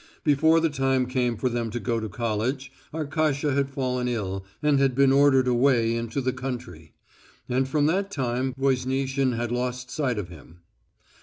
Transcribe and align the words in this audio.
Before 0.23 0.59
the 0.59 0.71
time 0.71 1.05
came 1.05 1.37
for 1.37 1.47
them 1.47 1.69
to 1.69 1.79
go 1.79 1.99
to 1.99 2.09
college, 2.09 2.71
Arkasha 2.91 3.53
had 3.53 3.69
fallen 3.69 4.07
ill 4.07 4.43
and 4.63 4.79
had 4.79 4.95
been 4.95 5.11
ordered 5.11 5.47
away 5.47 5.95
into 5.95 6.21
the 6.21 6.33
country. 6.33 6.93
And 7.47 7.67
from 7.69 7.85
that 7.85 8.09
time 8.09 8.55
Voznitsin 8.59 9.33
had 9.33 9.51
lost 9.51 9.91
sight 9.91 10.17
of 10.17 10.29
him. 10.29 10.61